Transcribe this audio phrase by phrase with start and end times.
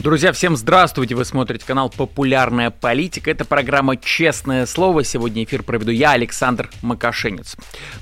[0.00, 1.14] Друзья, всем здравствуйте!
[1.14, 3.30] Вы смотрите канал «Популярная политика».
[3.30, 5.04] Это программа «Честное слово».
[5.04, 7.54] Сегодня эфир проведу я, Александр Макашенец.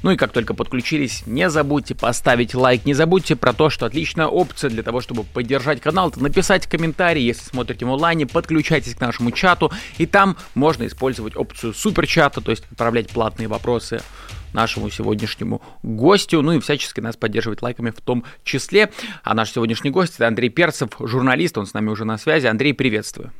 [0.04, 2.84] Ну и как только подключились, не забудьте поставить лайк.
[2.84, 7.25] Не забудьте про то, что отличная опция для того, чтобы поддержать канал, это написать комментарий.
[7.25, 9.72] Если смотрите в онлайне, подключайтесь к нашему чату.
[9.96, 14.03] И там можно использовать опцию суперчата, то есть отправлять платные вопросы
[14.52, 18.90] нашему сегодняшнему гостю, ну и всячески нас поддерживать лайками в том числе.
[19.22, 22.46] А наш сегодняшний гость это Андрей Перцев, журналист, он с нами уже на связи.
[22.46, 23.32] Андрей, приветствую.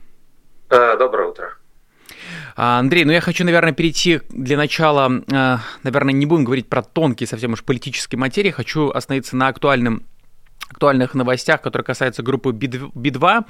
[0.71, 1.55] Э, доброе утро.
[2.57, 6.83] А, Андрей, ну я хочу, наверное, перейти для начала, э, наверное, не будем говорить про
[6.83, 10.03] тонкие совсем уж политические материи, хочу остановиться на актуальном
[10.71, 13.45] актуальных новостях, которые касаются группы Би-2.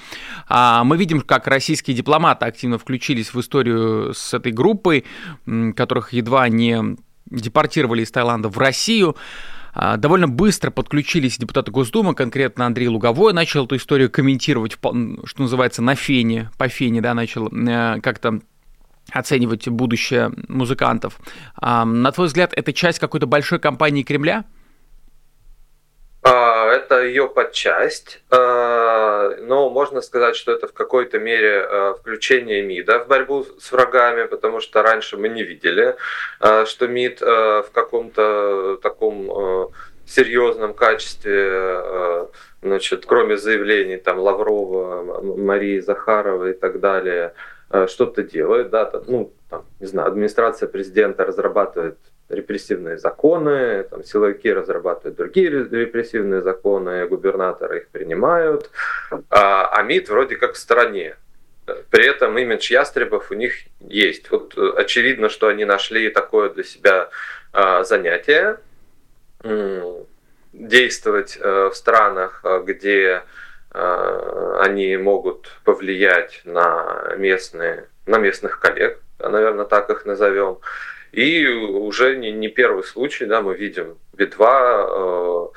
[0.48, 5.04] А, мы видим, как российские дипломаты активно включились в историю с этой группой,
[5.74, 6.96] которых едва не
[7.30, 9.16] депортировали из Таиланда в Россию.
[9.74, 15.82] А, довольно быстро подключились депутаты Госдумы, конкретно Андрей Луговой начал эту историю комментировать, что называется,
[15.82, 18.40] на фене, по фене, да, начал э, как-то
[19.10, 21.18] оценивать будущее музыкантов.
[21.60, 24.44] На твой взгляд, это часть какой-то большой кампании Кремля?
[26.68, 32.62] А, это ее подчасть, а, но можно сказать, что это в какой-то мере а, включение
[32.62, 35.96] МИДа в борьбу с врагами, потому что раньше мы не видели,
[36.40, 39.70] что МИД в каком-то таком
[40.06, 42.28] серьезном качестве,
[42.62, 47.34] значит, кроме заявлений там Лаврова, Марии Захаровой и так далее,
[47.86, 55.16] что-то делает, да, ну, там, не знаю, администрация президента разрабатывает репрессивные законы, там, силовики разрабатывают
[55.16, 58.70] другие репрессивные законы, губернаторы их принимают,
[59.30, 61.16] а, а МИД вроде как в стороне.
[61.90, 64.30] При этом имидж ястребов у них есть.
[64.30, 67.10] Вот э, очевидно, что они нашли такое для себя
[67.52, 68.58] а, занятие
[70.52, 73.22] действовать э, в странах, где
[73.72, 80.58] э, они могут повлиять на местные, на местных коллег, наверное, так их назовем.
[81.12, 85.48] И уже не, не первый случай, да, мы видим Би-2, э,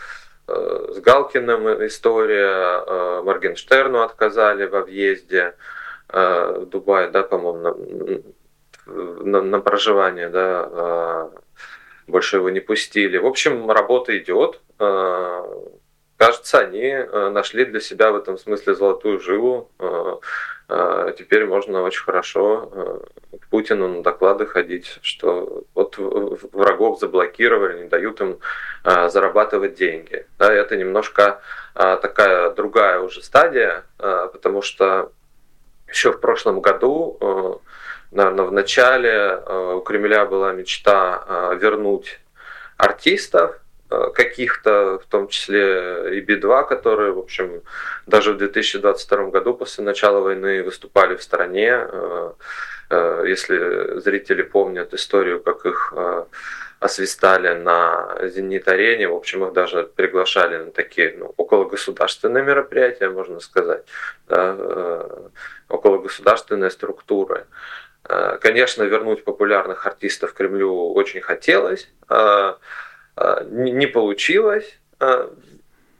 [0.47, 5.55] э, с Галкиным история, э, Моргенштерну отказали во въезде
[6.09, 7.59] э, в Дубай, да, по-моему,
[8.85, 11.29] на, на, на проживание, да, э,
[12.07, 13.17] больше его не пустили.
[13.17, 14.61] В общем, работа идет.
[14.79, 15.43] Э,
[16.21, 19.71] кажется, они э, нашли для себя в этом смысле золотую жилу.
[19.79, 20.17] Э,
[20.69, 23.01] э, теперь можно очень хорошо
[23.41, 28.37] к Путину на доклады ходить, что вот врагов заблокировали, не дают им
[28.83, 30.27] зарабатывать деньги.
[30.37, 31.41] Да, это немножко
[31.73, 35.11] такая другая уже стадия, потому что
[35.87, 37.61] еще в прошлом году,
[38.11, 39.37] наверное, в начале
[39.77, 42.19] у Кремля была мечта вернуть
[42.77, 43.60] артистов,
[44.13, 47.61] каких-то, в том числе и Би-2, которые, в общем,
[48.07, 51.69] даже в 2022 году после начала войны выступали в стране.
[51.71, 52.31] Э,
[52.89, 55.93] э, если зрители помнят историю, как их
[56.79, 63.83] освистали на «Зенит-арене», в общем, их даже приглашали на такие ну, окологосударственные мероприятия, можно сказать,
[64.27, 65.05] да,
[65.67, 67.45] окологосударственные структуры.
[68.41, 71.87] Конечно, вернуть популярных артистов Кремлю очень хотелось,
[73.49, 74.79] не получилось.
[74.99, 75.33] А,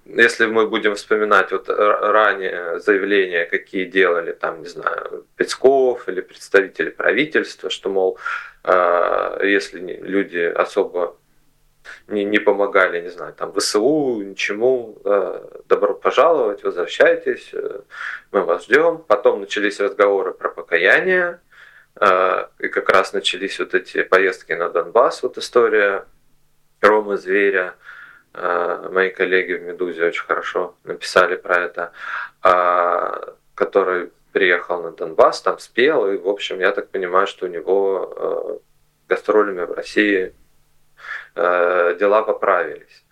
[0.05, 6.89] если мы будем вспоминать вот ранее заявления, какие делали там, не знаю, Песков или представители
[6.89, 8.17] правительства, что, мол,
[8.63, 11.15] а, если люди особо
[12.07, 14.97] не, не помогали, не знаю, там, ВСУ, ничему,
[15.67, 17.79] добро пожаловать, возвращайтесь, э,
[18.31, 18.99] мы вас ждем.
[19.07, 21.39] Потом начались разговоры про покаяние,
[21.95, 26.05] и как раз начались вот эти поездки на Донбасс, вот история
[26.81, 27.75] Ромы Зверя,
[28.33, 31.91] э, мои коллеги в «Медузе» очень хорошо написали про это,
[32.41, 37.49] а, который приехал на Донбасс, там спел, и, в общем, я так понимаю, что у
[37.49, 38.57] него э,
[39.09, 40.33] гастролями в России
[41.35, 43.03] дела поправились.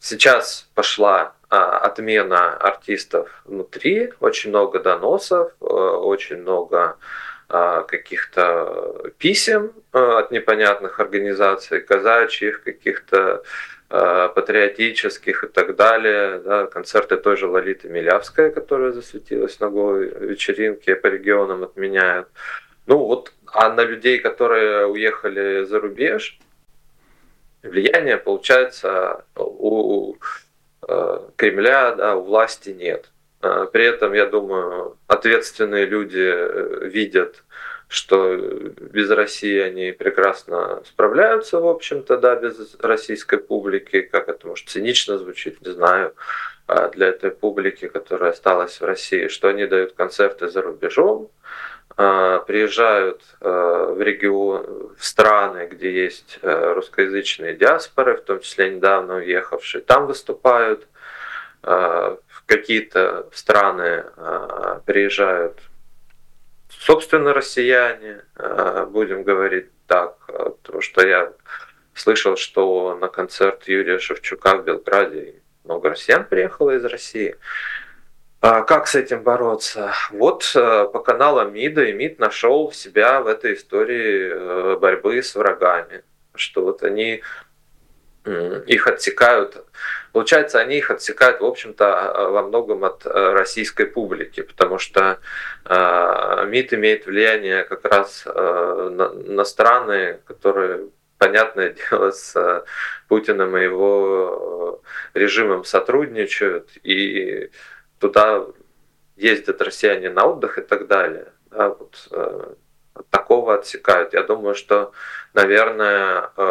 [0.00, 6.96] Сейчас пошла а, отмена артистов внутри, очень много доносов, очень много а,
[7.48, 13.42] каких-то писем а, от непонятных организаций, казачьих, каких-то
[13.90, 16.38] а, патриотических и так далее.
[16.40, 22.28] Да, концерты той же Лолиты Милявская, которая засветилась на голой вечеринке, по регионам отменяют.
[22.86, 26.38] Ну вот, а на людей, которые уехали за рубеж,
[27.62, 30.16] влияния, получается, у
[31.36, 33.10] Кремля, да, у власти нет.
[33.72, 37.42] При этом, я думаю, ответственные люди видят,
[37.88, 44.68] что без России они прекрасно справляются, в общем-то, да, без российской публики, как это может
[44.68, 46.14] цинично звучит, не знаю,
[46.94, 51.30] для этой публики, которая осталась в России, что они дают концерты за рубежом,
[51.96, 58.70] а, приезжают а, в регион, в страны, где есть а, русскоязычные диаспоры, в том числе
[58.70, 60.86] недавно уехавшие, там выступают.
[62.46, 64.04] Какие-то страны
[64.84, 65.60] приезжают,
[66.68, 68.22] собственно, россияне,
[68.90, 71.32] будем говорить так, потому что я
[71.94, 77.36] слышал, что на концерт Юрия Шевчука в Белграде много россиян приехало из России.
[78.40, 79.94] А как с этим бороться?
[80.10, 86.02] Вот по каналам МИДа и МИД нашел себя в этой истории э, борьбы с врагами,
[86.34, 87.22] что вот они
[88.24, 89.64] их отсекают.
[90.12, 95.18] Получается, они их отсекают, в общем-то, во многом от э, российской публики, потому что
[95.66, 100.88] МИД имеет влияние как раз на страны, которые
[101.18, 102.64] понятное дело, с
[103.08, 104.82] Путиным и его
[105.14, 107.50] режимом сотрудничают, и
[107.98, 108.46] туда
[109.16, 111.28] ездят россияне на отдых и так далее.
[111.50, 112.54] Да, вот, э,
[113.10, 114.12] такого отсекают.
[114.12, 114.92] Я думаю, что,
[115.32, 116.42] наверное, э,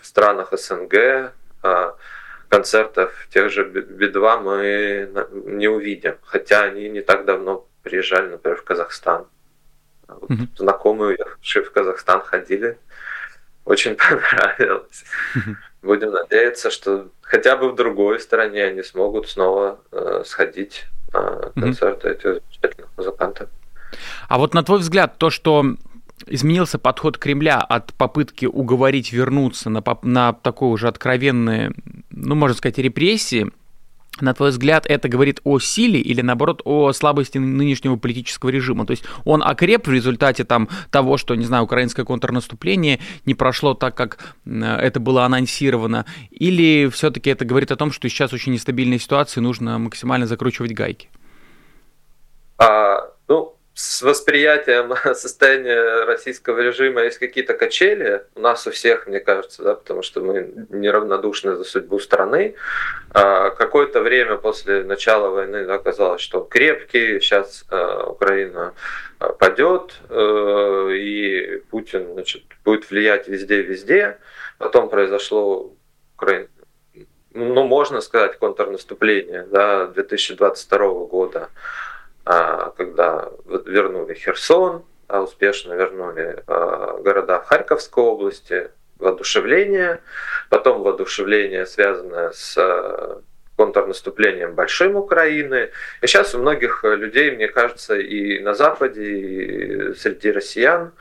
[0.00, 1.92] в странах СНГ э,
[2.48, 5.10] концертов тех же Би-2 мы
[5.46, 9.26] не увидим, хотя они не так давно приезжали, например, в Казахстан.
[10.08, 10.48] Вот mm-hmm.
[10.56, 12.78] Знакомые, уехавшие в Казахстан, ходили,
[13.64, 15.04] очень понравилось.
[15.34, 15.54] Mm-hmm.
[15.82, 22.08] Будем надеяться, что хотя бы в другой стране они смогут снова э, сходить на концерты
[22.08, 22.12] mm-hmm.
[22.12, 23.48] этих замечательных музыкантов.
[24.28, 25.74] А вот на твой взгляд, то, что
[26.26, 31.72] изменился подход Кремля от попытки уговорить вернуться на, на такое уже откровенное,
[32.10, 33.50] ну, можно сказать, репрессии,
[34.20, 38.84] на твой взгляд, это говорит о силе или, наоборот, о слабости нынешнего политического режима?
[38.84, 43.74] То есть он окреп в результате там, того, что, не знаю, украинское контрнаступление не прошло
[43.74, 46.04] так, как это было анонсировано?
[46.30, 50.72] Или все-таки это говорит о том, что сейчас очень нестабильная ситуация, и нужно максимально закручивать
[50.72, 51.08] гайки?
[52.58, 58.24] А, ну, с восприятием состояния российского режима есть какие-то качели.
[58.34, 62.56] У нас у всех, мне кажется, да, потому что мы неравнодушны за судьбу страны.
[63.12, 68.74] А, какое-то время после начала войны да, казалось, что крепкий, сейчас а, Украина
[69.20, 74.18] а, падет, э, и Путин значит, будет влиять везде-везде.
[74.58, 75.72] Потом произошло
[76.16, 76.48] Украина
[77.34, 81.50] ну, можно сказать, контрнаступление да, 2022 года.
[82.30, 83.30] А, когда
[83.64, 90.00] вернули Херсон, а успешно вернули а, города Харьковской области, воодушевление,
[90.50, 93.22] потом воодушевление, связанное с
[93.56, 95.70] контрнаступлением большим Украины.
[96.02, 100.92] И сейчас у многих людей, мне кажется, и на Западе, и среди россиян,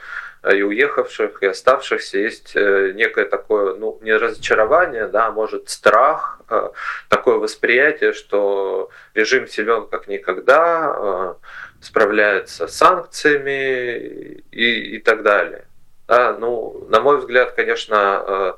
[0.54, 6.40] и уехавших, и оставшихся есть э, некое такое, ну, не разочарование, да, а может страх,
[6.50, 6.70] э,
[7.10, 11.34] такое восприятие, что режим силен как никогда, э,
[11.82, 15.66] справляется с санкциями и, и так далее.
[16.08, 18.56] Да, ну, на мой взгляд, конечно,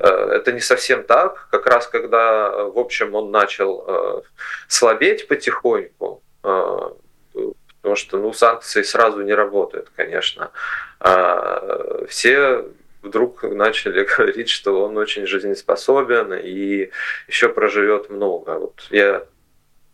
[0.00, 1.48] это не совсем так.
[1.50, 4.24] Как раз когда, в общем, он начал
[4.66, 10.50] слабеть потихоньку, потому что ну, санкции сразу не работают, конечно.
[11.00, 12.64] А все
[13.02, 16.90] вдруг начали говорить, что он очень жизнеспособен и
[17.26, 18.58] еще проживет много.
[18.58, 19.24] Вот я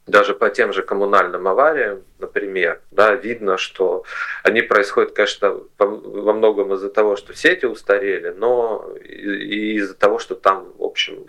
[0.07, 4.05] даже по тем же коммунальным авариям, например, да, видно, что
[4.43, 10.35] они происходят, конечно, во многом из-за того, что сети устарели, но и из-за того, что
[10.35, 11.27] там, в общем,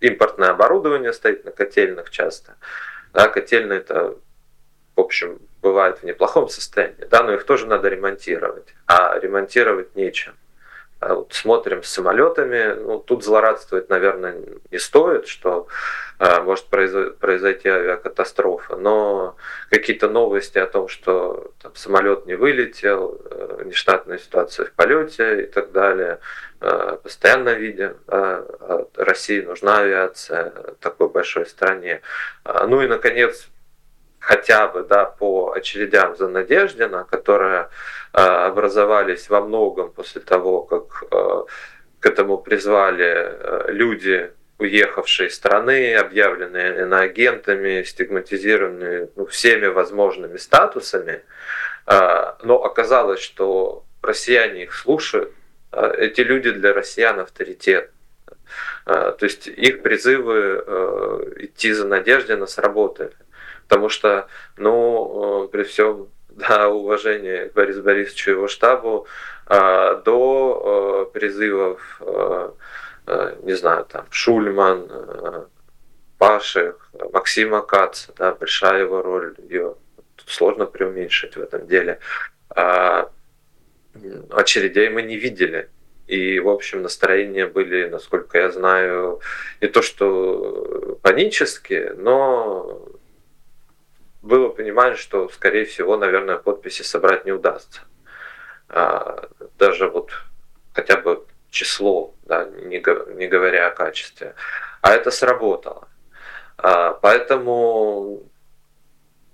[0.00, 2.56] импортное оборудование стоит на котельных часто.
[3.14, 4.16] Да, котельные это,
[4.98, 10.34] в общем, бывают в неплохом состоянии, да, но их тоже надо ремонтировать, а ремонтировать нечем.
[10.98, 14.34] А вот смотрим с самолетами, ну, тут злорадствовать, наверное,
[14.72, 15.68] не стоит, что
[16.18, 19.36] э, может произойти авиакатастрофа, но
[19.70, 25.46] какие-то новости о том, что там, самолет не вылетел, э, нештатная ситуация в полете и
[25.46, 26.18] так далее,
[26.60, 27.96] э, постоянно видим.
[28.08, 32.00] Э, России нужна авиация такой большой стране.
[32.44, 33.48] Ну и, наконец,
[34.18, 37.68] хотя бы да, по очередям за Надеждина, которые
[38.12, 41.42] э, образовались во многом после того, как э,
[42.00, 51.22] к этому призвали э, люди, уехавшие из страны, объявленные иноагентами, стигматизированные ну, всеми возможными статусами.
[51.86, 55.32] Э, но оказалось, что россияне их слушают.
[55.72, 57.90] Э, эти люди для россиян авторитет.
[58.86, 63.12] Э, то есть их призывы э, идти за Надеждина сработали.
[63.68, 69.06] Потому что, ну, при всем да, уважении к Борису Борисовичу и его штабу,
[69.48, 72.02] до призывов,
[73.42, 75.48] не знаю, там, Шульман,
[76.18, 76.74] Паши,
[77.12, 79.76] Максима Каца, да, большая его роль, ее
[80.26, 81.98] сложно преуменьшить в этом деле.
[82.50, 83.10] А
[84.30, 85.70] очередей мы не видели.
[86.06, 89.20] И, в общем, настроения были, насколько я знаю,
[89.60, 92.82] не то что панические, но
[94.28, 97.80] было понимание, что, скорее всего, наверное, подписи собрать не удастся.
[98.68, 100.12] А, даже вот
[100.74, 104.34] хотя бы число, да, не, говоря о качестве.
[104.82, 105.88] А это сработало.
[106.58, 108.22] А, поэтому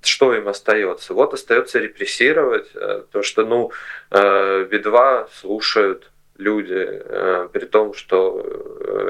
[0.00, 1.14] что им остается?
[1.14, 3.72] Вот остается репрессировать, э, то что, ну,
[4.10, 8.44] э, Би-2 слушают люди, э, при том, что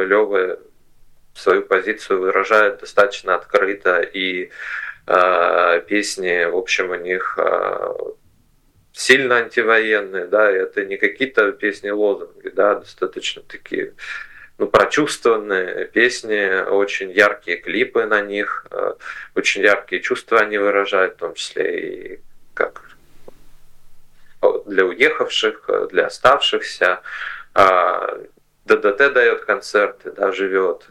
[0.06, 0.58] Лева
[1.34, 4.50] свою позицию выражает достаточно открыто, и
[5.06, 7.38] песни, в общем, у них
[8.92, 13.92] сильно антивоенные, да, это не какие-то песни-лозунги, да, достаточно такие
[14.58, 18.94] ну, прочувствованные песни, очень яркие клипы на них, э,
[19.34, 22.20] очень яркие чувства они выражают, в том числе и
[22.54, 22.82] как
[24.66, 27.00] для уехавших, для оставшихся.
[28.66, 30.86] ДДТ дает концерты, да, живет.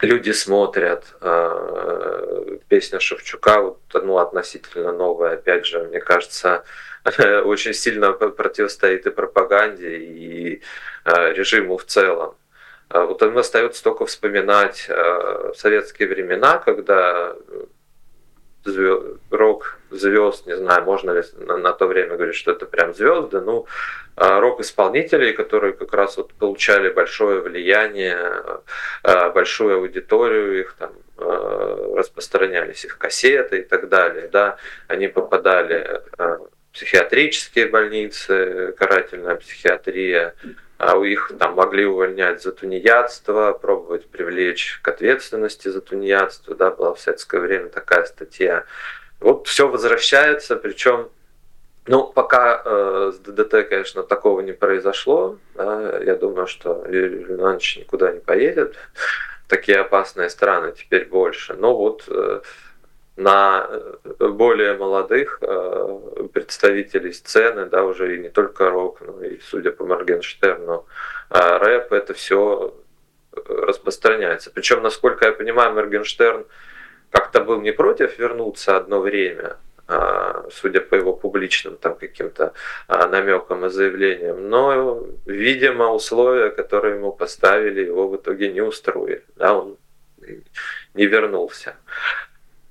[0.00, 1.16] Люди смотрят.
[1.20, 6.64] Э, песня Шевчука, вот, ну, относительно новая, опять же, мне кажется,
[7.44, 10.62] очень сильно противостоит и пропаганде, и
[11.04, 12.36] э, режиму в целом.
[12.90, 17.34] А вот им остается только вспоминать э, советские времена, когда
[19.30, 23.40] рок звезд, не знаю, можно ли на, на то время говорить, что это прям звезды,
[23.40, 23.66] ну,
[24.16, 28.18] а рок-исполнителей, которые как раз вот получали большое влияние,
[29.02, 34.56] э, большую аудиторию, их там распространялись их кассеты и так далее, да,
[34.86, 36.00] они попадали
[36.72, 44.88] психиатрические больницы, карательная психиатрия, а у их там могли увольнять за тунеядство, пробовать привлечь к
[44.88, 48.64] ответственности за тунеядство, да, была в советское время такая статья.
[49.18, 51.08] Вот все возвращается, причем,
[51.88, 57.78] ну, пока э, с ДДТ, конечно, такого не произошло, да, я думаю, что Юрий Иванович
[57.78, 58.76] никуда не поедет,
[59.48, 62.40] такие опасные страны теперь больше, но вот э,
[63.18, 69.40] на э, более молодых э, представителей сцены, да, уже и не только рок, но и,
[69.40, 70.86] судя по Моргенштерну,
[71.30, 72.72] э, рэп, это все
[73.48, 74.52] распространяется.
[74.52, 76.46] Причем, насколько я понимаю, Моргенштерн
[77.10, 79.56] как-то был не против вернуться одно время,
[80.50, 82.52] судя по его публичным там каким-то
[82.88, 89.54] намекам и заявлениям, но, видимо, условия, которые ему поставили, его в итоге не устроили, да,
[89.54, 89.78] он
[90.94, 91.74] не вернулся.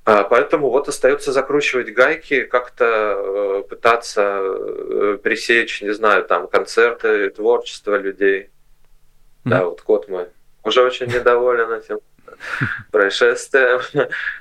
[0.07, 7.29] А, поэтому вот остается закручивать гайки, как-то э, пытаться э, пресечь, не знаю, там концерты,
[7.29, 8.43] творчество людей.
[8.43, 9.49] Mm.
[9.49, 10.27] Да, вот кот мой
[10.63, 11.99] уже очень недоволен этим
[12.91, 13.81] происшествием.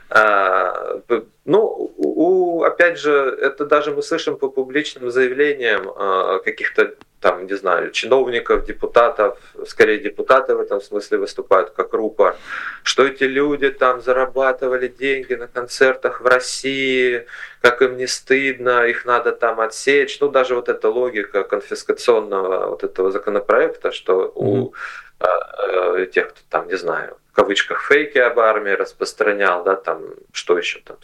[0.09, 1.01] А,
[1.45, 7.57] ну, у, опять же, это даже мы слышим по публичным заявлениям а, каких-то там, не
[7.57, 12.37] знаю, чиновников, депутатов, скорее депутаты в этом смысле выступают как рупор,
[12.83, 17.27] что эти люди там зарабатывали деньги на концертах в России,
[17.61, 20.21] как им не стыдно, их надо там отсечь.
[20.21, 24.73] Ну, даже вот эта логика конфискационного вот этого законопроекта, что у
[25.19, 30.03] э, тех, кто там, не знаю, кавычках фейки об армии распространял, да, там,
[30.33, 30.97] что еще там,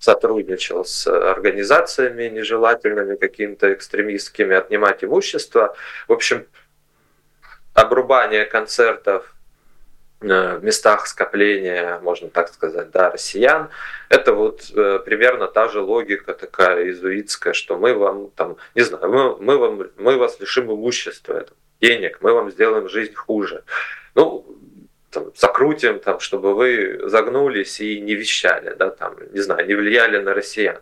[0.00, 5.76] сотрудничал с организациями нежелательными, какими-то экстремистскими, отнимать имущество.
[6.08, 6.46] В общем,
[7.72, 9.32] обрубание концертов
[10.20, 13.70] э, в местах скопления, можно так сказать, да, россиян,
[14.08, 19.08] это вот э, примерно та же логика такая иезуитская, что мы вам там, не знаю,
[19.08, 21.46] мы, мы, вам, мы вас лишим имущества,
[21.80, 23.62] денег, мы вам сделаем жизнь хуже.
[24.16, 24.44] Ну,
[25.14, 30.18] там, закрутим, там, чтобы вы загнулись и не вещали, да, там, не знаю, не влияли
[30.18, 30.80] на россиян.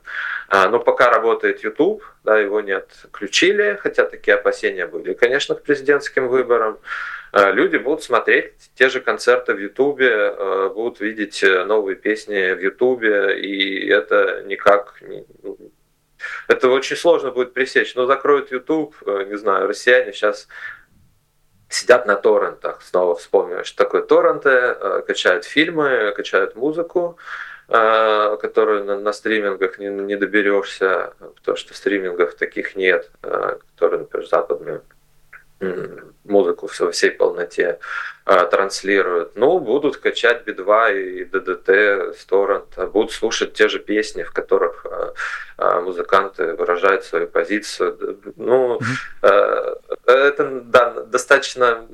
[0.49, 5.12] А, но пока работает YouTube, да, его не отключили, хотя такие опасения были.
[5.12, 6.79] Конечно, к президентским выборам
[7.33, 12.61] а, люди будут смотреть те же концерты в Ютубе, а, будут видеть новые песни в
[12.61, 14.95] Ютубе, и это никак
[15.43, 15.57] ну,
[16.49, 17.95] это очень сложно будет пресечь.
[17.95, 18.95] Но закроют YouTube,
[19.29, 20.49] не знаю, россияне сейчас
[21.75, 22.83] сидят на торрентах.
[22.83, 27.17] Снова вспомню, что такое торренты, э, качают фильмы, качают музыку,
[27.69, 34.00] э, которую на, на стримингах не, не доберешься, потому что стримингов таких нет, э, которые,
[34.00, 34.81] например, западные
[36.25, 37.78] музыку во всей полноте
[38.25, 39.37] а, транслируют.
[39.37, 41.69] Ну, будут качать Би-2 и ДДТ
[42.19, 44.87] с торрента, будут слушать те же песни, в которых
[45.59, 48.19] а, музыканты выражают свою позицию.
[48.37, 50.07] Ну, mm-hmm.
[50.07, 51.87] это да, достаточно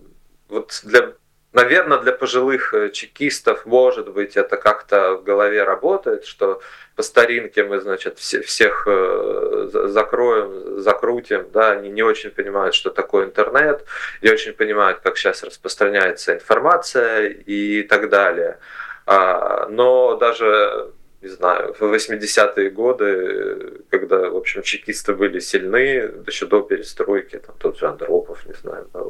[0.48, 1.12] вот для
[1.52, 6.60] Наверное, для пожилых э, чекистов, может быть, это как-то в голове работает, что
[6.94, 12.90] по старинке мы, значит, все, всех э, закроем, закрутим, да, они не очень понимают, что
[12.90, 13.84] такое интернет,
[14.20, 18.58] не очень понимают, как сейчас распространяется информация и так далее.
[19.06, 26.46] А, но даже не знаю, в 80-е годы, когда, в общем, чекисты были сильны, еще
[26.46, 29.00] до перестройки, там тот же Андропов, не знаю, да,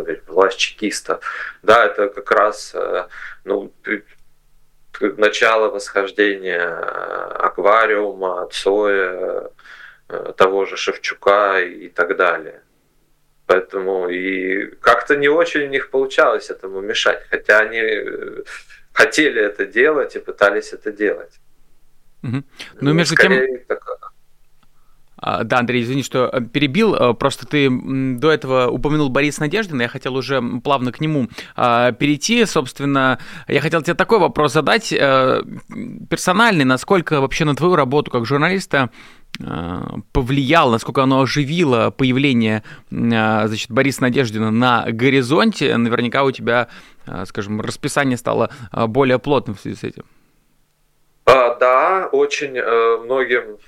[0.00, 1.20] смотреть, власть чекиста.
[1.62, 3.06] Да, это как раз э,
[3.44, 3.72] ну,
[5.00, 9.50] начало восхождения э, аквариума, Цоя,
[10.08, 12.62] э, того же Шевчука и так далее.
[13.46, 17.82] Поэтому и как-то не очень у них получалось этому мешать, хотя они
[18.92, 21.40] хотели это делать и пытались это делать.
[22.22, 22.32] Угу.
[22.32, 22.42] Ну,
[22.80, 23.32] ну, между тем...
[23.66, 23.84] Так,
[25.20, 26.94] да, Андрей, извини, что э, перебил.
[26.94, 31.92] Э, просто ты до этого упомянул Бориса Надеждина, я хотел уже плавно к нему а,
[31.92, 32.44] перейти.
[32.46, 35.42] Собственно, я хотел тебе такой вопрос задать, э,
[36.08, 38.90] персональный, насколько вообще на твою работу как журналиста
[40.12, 45.76] повлияло, насколько оно оживило появление значит, Бориса Надеждина на горизонте.
[45.76, 46.68] Наверняка у тебя,
[47.24, 50.02] скажем, расписание стало более плотным в связи с этим.
[51.26, 52.60] А, да, очень
[53.04, 53.58] многим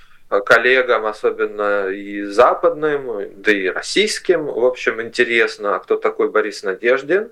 [0.41, 7.31] коллегам, особенно и западным, да и российским, в общем, интересно, кто такой Борис Надеждин,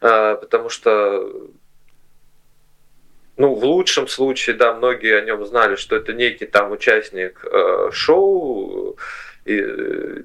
[0.00, 1.30] э, потому что
[3.36, 7.90] ну, в лучшем случае, да, многие о нем знали, что это некий там участник э,
[7.92, 8.96] шоу,
[9.44, 10.22] и, э,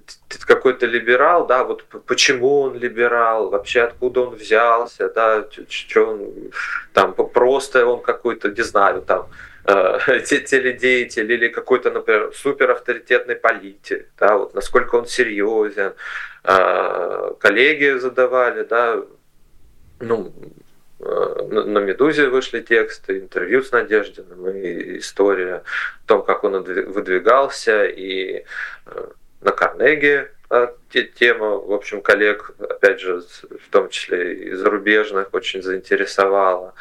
[0.48, 6.52] какой-то либерал, да, вот почему он либерал, вообще откуда он взялся, да, что он
[6.94, 14.38] там просто он какой-то, не знаю, там э, теледеятель или какой-то, например, суперавторитетный политик, да,
[14.38, 15.94] вот насколько он серьезен.
[16.44, 19.04] Э, коллеги задавали, да,
[20.00, 20.34] ну,
[21.00, 27.86] э, на Медузе вышли тексты, интервью с Надеждиным и история о том, как он выдвигался,
[27.86, 28.44] и
[28.86, 29.08] э,
[29.42, 30.32] на Карнеге
[31.16, 36.74] тема, в общем, коллег, опять же, в том числе и зарубежных, очень заинтересовала.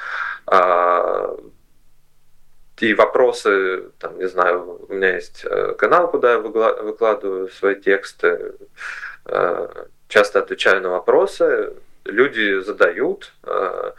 [2.81, 8.55] И вопросы, там, не знаю, у меня есть э, канал, куда я выкладываю свои тексты,
[9.27, 11.75] э, часто отвечаю на вопросы,
[12.07, 13.93] люди задают э,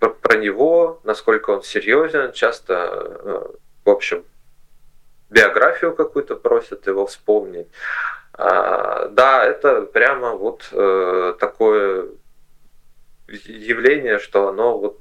[0.00, 3.48] про него, насколько он серьезен, часто,
[3.84, 4.24] в общем,
[5.30, 7.68] биографию какую-то просят его вспомнить.
[8.32, 10.68] А, да, это прямо вот
[11.38, 12.08] такое
[13.28, 15.00] явление, что оно вот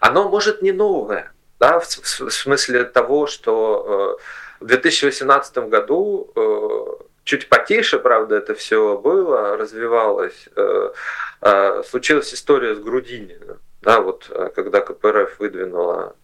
[0.00, 4.18] оно может не новое, да, в, в смысле того, что
[4.60, 10.48] э, в 2018 году э, чуть потише, правда, это все было, развивалось.
[10.56, 16.14] Э, случилась история с Грудининым, да, вот когда КПРФ выдвинула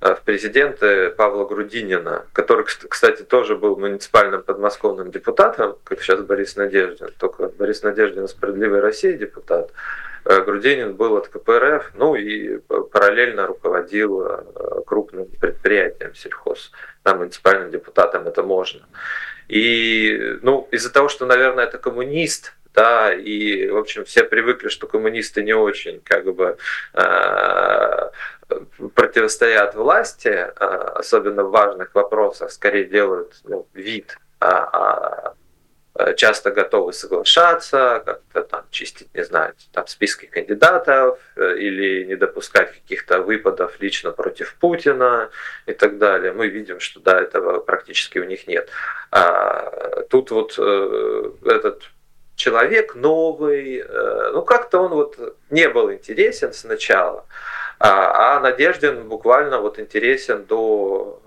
[0.00, 7.08] в президенты Павла Грудинина, который, кстати, тоже был муниципальным подмосковным депутатом, как сейчас Борис Надеждин,
[7.18, 9.72] только Борис Надеждин «Справедливой России» депутат,
[10.24, 12.58] Грудинин был от КПРФ, ну и
[12.92, 14.44] параллельно руководил э,
[14.86, 16.70] крупным предприятием сельхоз.
[17.02, 18.86] Там муниципальным депутатам это можно.
[19.48, 24.86] И ну, из-за того, что, наверное, это коммунист, да, и, в общем, все привыкли, что
[24.86, 26.56] коммунисты не очень, как бы,
[26.94, 28.10] э,
[28.94, 35.34] противостоят власти, э, особенно в важных вопросах, скорее делают ну, вид, а, а
[35.94, 38.41] Э, часто готовы соглашаться, как-то
[38.72, 45.30] чистить, не знаю, там списки кандидатов э, или не допускать каких-то выпадов лично против Путина
[45.66, 46.32] и так далее.
[46.32, 48.68] Мы видим, что да, этого практически у них нет.
[49.12, 51.84] А тут вот э, этот
[52.34, 53.84] человек новый,
[54.32, 57.26] ну как-то он вот не был интересен сначала,
[57.78, 61.20] а, а Надеждин буквально вот интересен до,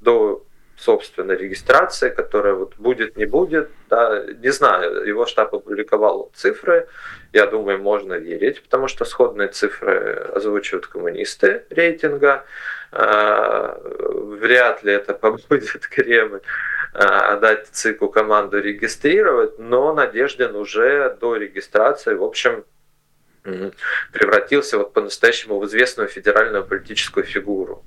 [0.00, 0.44] до
[0.76, 6.88] собственно, регистрация, которая вот будет, не будет, да, не знаю, его штаб опубликовал цифры,
[7.32, 12.44] я думаю, можно верить, потому что сходные цифры озвучивают коммунисты рейтинга,
[12.92, 16.40] а, вряд ли это побудет Кремль
[16.92, 22.64] а, дать ЦИКу команду регистрировать, но Надеждин уже до регистрации, в общем,
[24.12, 27.84] превратился вот по-настоящему в известную федеральную политическую фигуру.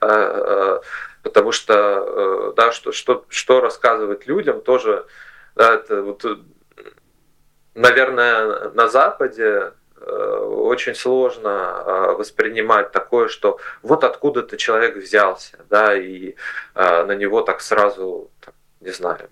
[0.00, 0.80] А,
[1.22, 5.06] потому что, э, да, что, что, что рассказывать людям тоже
[5.54, 6.24] Да, это вот,
[7.74, 15.96] наверное, на Западе Э, очень сложно э, воспринимать такое, что вот откуда-то человек взялся, да,
[15.96, 16.36] и
[16.74, 18.30] э, на него так сразу,
[18.86, 19.28] не знаю,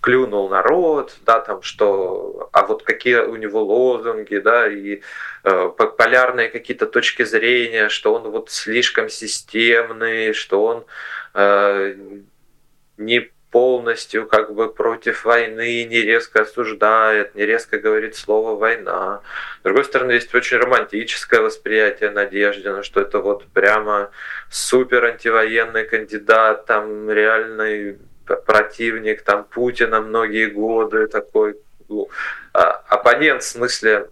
[0.00, 5.00] клюнул народ, да, там что, а вот какие у него лозунги, да, и
[5.42, 10.84] полярные какие-то точки зрения, что он вот слишком системный, что он
[12.96, 19.22] не полностью как бы против войны, не резко осуждает, не резко говорит слово «война».
[19.60, 24.10] С другой стороны, есть очень романтическое восприятие Надеждина, что это вот прямо
[24.50, 27.96] супер антивоенный кандидат, там реальный
[28.36, 31.56] противник там Путина многие годы, такой
[32.52, 34.10] а, оппонент в смысле,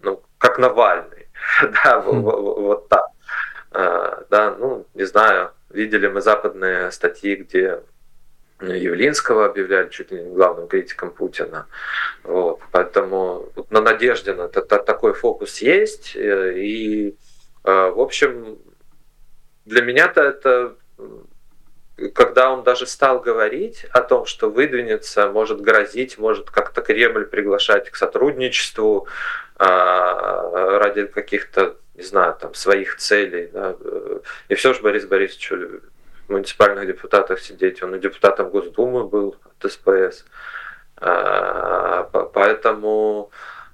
[0.00, 1.28] ну, как Навальный,
[1.84, 3.06] да, вот, вот так.
[3.70, 7.80] А, да, ну, не знаю, видели мы западные статьи, где
[8.60, 11.66] Явлинского объявляли чуть ли не главным критиком Путина.
[12.22, 12.60] Вот.
[12.70, 16.14] Поэтому вот на Надежде на такой фокус есть.
[16.14, 17.16] Э, и,
[17.64, 18.58] э, в общем,
[19.64, 20.76] для меня-то это
[22.12, 27.90] когда он даже стал говорить о том, что выдвинется, может грозить, может как-то Кремль приглашать
[27.90, 29.06] к сотрудничеству
[29.58, 33.50] э, ради каких-то, не знаю, там своих целей.
[33.52, 33.76] Да.
[34.48, 35.52] И все же Борис Борисович
[36.28, 37.82] муниципальных депутатах сидеть.
[37.82, 40.24] Он и депутатом Госдумы был от СПС.
[40.96, 43.30] А, поэтому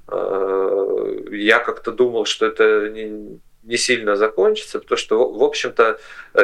[0.08, 5.98] а, я как-то думал, что это не, сильно закончится, потому что, в общем-то,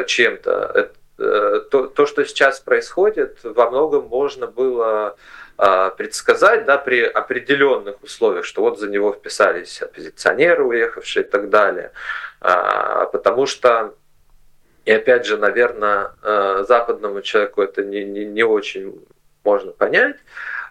[0.05, 5.15] чем-то э, то, то, что сейчас происходит, во многом можно было
[5.57, 11.49] а, предсказать да, при определенных условиях, что вот за него вписались оппозиционеры, уехавшие и так
[11.49, 11.91] далее.
[12.39, 13.95] Потому что
[14.87, 19.05] и опять же, наверное, э, западному человеку это не, не, не очень
[19.43, 20.15] можно понять,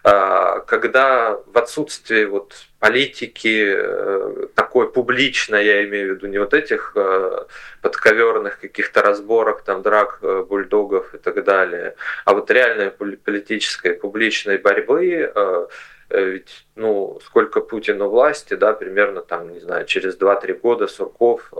[0.03, 4.47] а, когда в отсутствии вот политики э,
[4.77, 7.45] такой публичной, я имею в виду не вот этих э,
[7.81, 15.31] подковерных каких-то разборок, там драк бульдогов и так далее, а вот реальной политической публичной борьбы,
[16.09, 21.51] ведь, ну, сколько Путину власти, да, примерно там, не знаю, через 2-3 года Сурков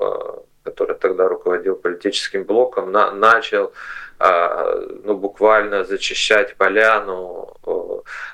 [0.63, 3.71] который тогда руководил политическим блоком, на, начал
[4.19, 7.55] а, ну, буквально зачищать поляну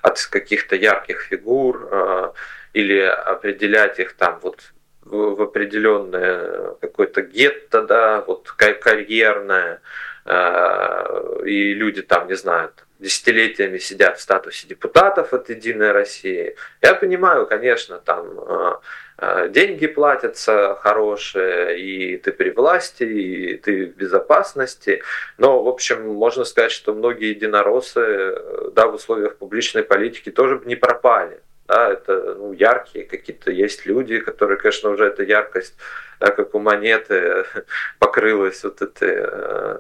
[0.02, 2.34] от каких-то ярких фигур
[2.74, 4.73] или определять их там вот
[5.14, 9.82] в определенное какое-то гетто, да, вот карьерное,
[10.26, 16.56] а, и люди там, не знаю, десятилетиями сидят в статусе депутатов от Единой России.
[16.82, 18.80] Я понимаю, конечно, там
[19.18, 25.02] Э, деньги платятся хорошие, и ты при власти, и ты в безопасности.
[25.38, 30.62] Но, в общем, можно сказать, что многие единороссы э, да, в условиях публичной политики тоже
[30.66, 31.40] не пропали.
[31.68, 35.76] Да, это ну, яркие какие-то есть люди, которые, конечно, уже эта яркость,
[36.20, 37.46] да, как у монеты,
[38.00, 39.80] покрылась вот этой э,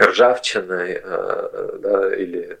[0.00, 2.58] ржавчиной да, или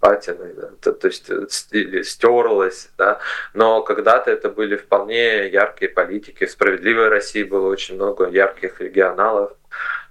[0.00, 3.18] патиной, да, то, то есть э, или стерлась, да,
[3.54, 6.46] но когда-то это были вполне яркие политики.
[6.46, 9.52] В «Справедливой России» было очень много ярких регионалов,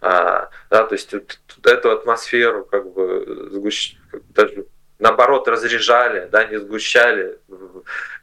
[0.02, 3.96] а, да, то есть вот, эту атмосферу как бы сгущ...
[4.30, 4.66] даже
[5.00, 7.38] наоборот разряжали, да, не сгущали,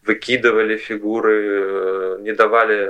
[0.03, 2.85] выкидывали фигуры, э, не давали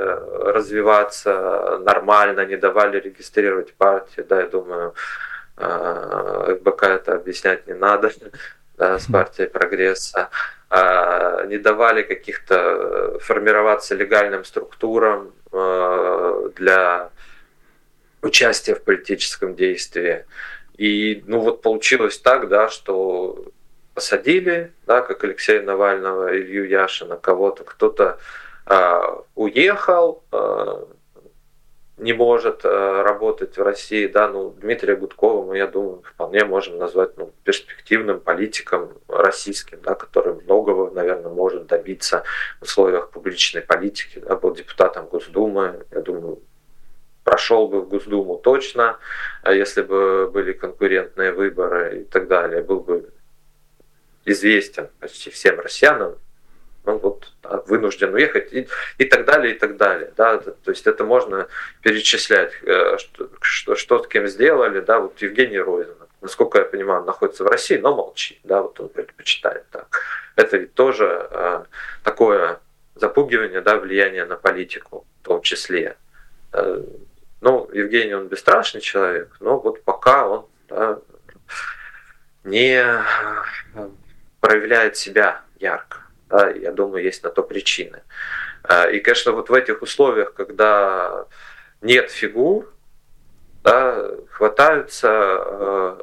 [0.53, 4.95] развиваться нормально, не давали регистрировать партию, да, я думаю,
[5.57, 8.13] а, ФБК это объяснять не надо
[8.77, 10.31] да, с партией прогресса,
[10.71, 17.11] а, не давали каких-то э, формироваться легальным структурам э, для
[18.23, 20.25] участия в политическом действии.
[20.77, 23.45] И ну вот получилось так, да, что
[23.95, 28.19] посадили, да, как Алексея Навального, Илью Яшина, кого-то, кто-то
[28.67, 29.01] э,
[29.35, 30.85] уехал, э,
[31.99, 36.77] не может э, работать в России, да, ну, Дмитрия Гудкова мы, я думаю, вполне можем
[36.77, 42.25] назвать ну, перспективным политиком российским, да, который многого, наверное, может добиться
[42.61, 46.41] в условиях публичной политики, да, был депутатом Госдумы, я думаю,
[47.23, 48.99] прошел бы в Госдуму точно,
[49.43, 53.09] а если бы были конкурентные выборы и так далее, был бы
[54.25, 56.17] известен почти всем россиянам,
[56.85, 60.13] ну вот да, вынужден уехать и, и так далее, и так далее.
[60.17, 61.49] Да, то есть это можно
[61.83, 67.01] перечислять, э, что, что, что с кем сделали, да, вот Евгений Розин, насколько я понимаю,
[67.01, 70.01] он находится в России, но молчит, да, вот он предпочитает так.
[70.37, 71.65] Это ведь тоже э,
[72.03, 72.61] такое
[72.95, 75.97] запугивание, да, влияние на политику в том числе.
[76.53, 76.83] Э,
[77.41, 80.99] ну, Евгений, он бесстрашный человек, но вот пока он да,
[82.45, 82.83] не
[84.45, 85.99] проявляет себя ярко.
[86.29, 88.03] Да, я думаю, есть на то причины.
[88.69, 91.25] Э, и, конечно, вот в этих условиях, когда
[91.81, 92.71] нет фигур,
[93.63, 95.97] да, хватаются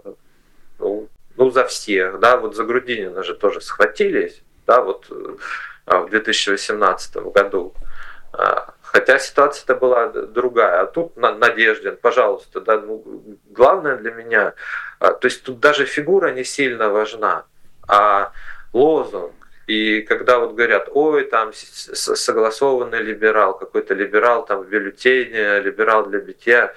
[0.80, 5.08] ну, ну, за всех, да, вот за Грудинина же тоже схватились, да, вот
[5.86, 7.75] в 2018 году.
[8.82, 10.82] Хотя ситуация-то была другая.
[10.82, 13.04] А тут Надеждин, пожалуйста, да, ну,
[13.51, 14.54] главное для меня,
[14.99, 17.45] то есть тут даже фигура не сильно важна,
[17.91, 18.32] а
[18.73, 19.34] лозунг.
[19.67, 26.19] И когда вот говорят, ой, там согласованный либерал, какой-то либерал там в бюллетене, либерал для
[26.19, 26.73] битья,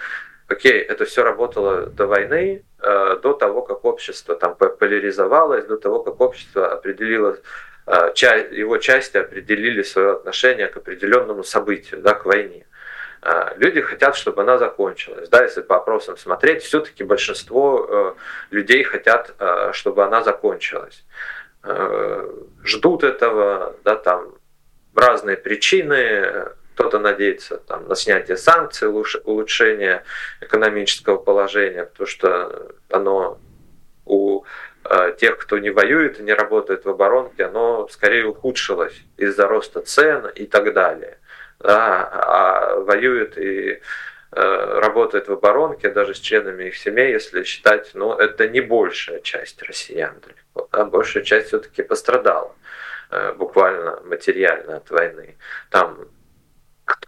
[0.48, 6.03] окей, это все работало до войны, а, до того, как общество там поляризовалось, до того,
[6.03, 7.38] как общество определило
[7.87, 8.12] Э,
[8.50, 12.66] его части определили свое отношение к определенному событию, да, к войне.
[13.24, 15.28] Э, люди хотят, чтобы она закончилась.
[15.28, 18.14] Да, если по опросам смотреть, все-таки большинство э,
[18.50, 19.34] людей хотят,
[19.72, 21.04] чтобы она закончилась.
[22.62, 24.34] Ждут этого, да, там
[24.94, 26.50] разные причины.
[26.74, 30.04] Кто-то надеется там, на снятие санкций, улучшение
[30.42, 33.38] экономического положения, потому что оно
[34.04, 34.44] у
[34.87, 39.80] Э, тех, кто не воюет и не работает в оборонке, оно скорее ухудшилось из-за роста
[39.80, 41.18] цен и так далее.
[41.64, 43.81] Да, а воюет и
[44.33, 49.20] э, работает в оборонке, даже с членами их семей, если считать, ну, это не большая
[49.20, 50.68] часть россиян далеко.
[50.70, 52.55] Да, большая часть все-таки пострадала
[53.11, 55.38] э, буквально материально от войны.
[55.70, 56.07] Там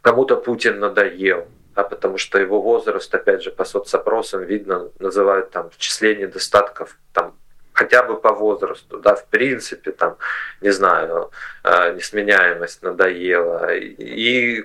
[0.01, 5.69] кому-то Путин надоел, да, потому что его возраст, опять же, по соцопросам видно, называют там
[5.69, 7.37] в числе недостатков там
[7.77, 10.17] хотя бы по возрасту, да, в принципе, там,
[10.62, 11.31] не знаю,
[11.62, 14.65] э, несменяемость надоела, и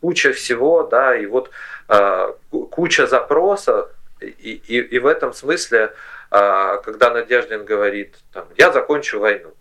[0.00, 1.50] куча всего, да, и вот
[1.88, 2.32] э,
[2.70, 3.88] куча запросов,
[4.20, 5.94] и, и, и в этом смысле,
[6.30, 9.54] э, когда Надеждин говорит, там, я закончу войну,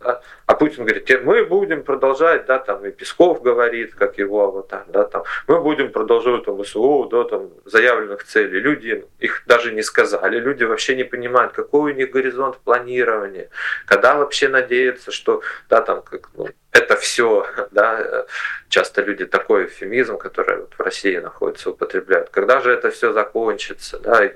[0.00, 0.20] да?
[0.46, 5.04] А Путин говорит, мы будем продолжать, да, там и Песков говорит, как его аватар, да,
[5.04, 8.60] там, мы будем продолжать там СУ, да, там, заявленных целей.
[8.60, 13.50] Люди их даже не сказали, люди вообще не понимают, какой у них горизонт планирования,
[13.86, 18.26] когда вообще надеяться, что, да, там, как, ну, это все, да,
[18.68, 22.30] часто люди такой эвфемизм, который вот в России находится, употребляют.
[22.30, 24.32] Когда же это все закончится, да, и,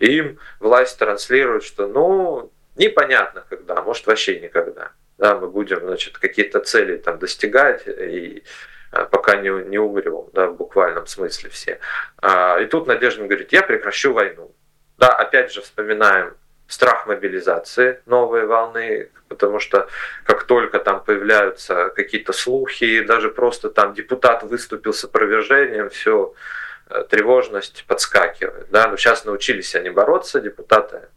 [0.00, 6.16] и им власть транслирует, что, ну, непонятно когда, может вообще никогда да, мы будем, значит,
[6.18, 8.44] какие-то цели там достигать и
[8.90, 11.80] а, пока не, не умрем, да, в буквальном смысле все.
[12.22, 14.54] А, и тут Надежда говорит, я прекращу войну.
[14.96, 16.34] Да, опять же вспоминаем
[16.66, 19.88] страх мобилизации новой волны, потому что
[20.24, 26.34] как только там появляются какие-то слухи, даже просто там депутат выступил с опровержением, все,
[26.90, 28.68] э, тревожность подскакивает.
[28.70, 28.88] Да?
[28.88, 31.08] Но сейчас научились они бороться, депутаты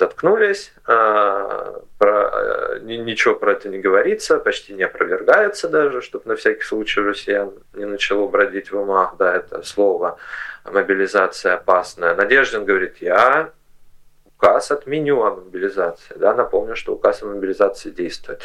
[0.00, 6.36] заткнулись, а, про, э, ничего про это не говорится, почти не опровергается даже, чтобы на
[6.36, 10.16] всякий случай россиян не начало бродить в умах, да, это слово
[10.64, 12.14] мобилизация опасная.
[12.14, 13.50] Надеждин говорит, я
[14.24, 18.42] указ отменю о мобилизации, да, напомню, что указ о мобилизации действует.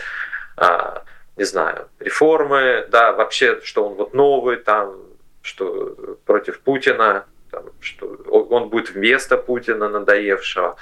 [0.57, 1.03] А,
[1.37, 4.93] не знаю, реформы, да, вообще, что он вот новый там,
[5.41, 10.75] что против Путина, там, что он будет вместо Путина надоевшего.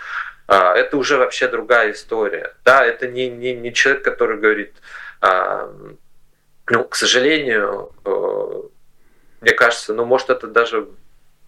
[0.47, 2.53] А, это уже вообще другая история.
[2.63, 4.75] Да, это не, не, не человек, который говорит,
[5.21, 5.71] а,
[6.69, 8.61] ну, к сожалению, э,
[9.41, 10.87] мне кажется, ну, может, это даже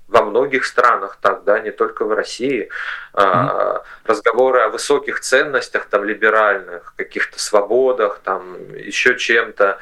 [0.07, 2.69] во многих странах так, да, не только в России,
[3.13, 3.81] mm-hmm.
[4.05, 9.79] разговоры о высоких ценностях, там, либеральных, каких-то свободах, там, еще чем-то,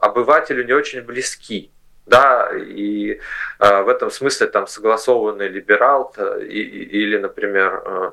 [0.00, 1.70] обывателю не очень близки
[2.06, 3.20] да, и
[3.58, 8.10] э, в этом смысле там согласованный либерал и, или, например, э,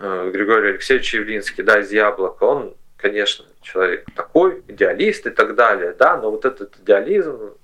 [0.00, 5.94] э, Григорий Алексеевич Явлинский, да, из Яблока, он, конечно, человек такой, идеалист и так далее,
[5.96, 7.54] да, но вот этот идеализм,